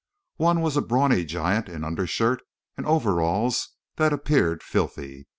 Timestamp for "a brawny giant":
0.75-1.69